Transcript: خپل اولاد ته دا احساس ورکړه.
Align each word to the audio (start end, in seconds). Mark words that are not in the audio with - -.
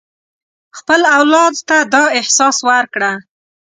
خپل 0.77 1.01
اولاد 1.17 1.55
ته 1.67 1.77
دا 1.93 2.03
احساس 2.19 2.57
ورکړه. 2.69 3.11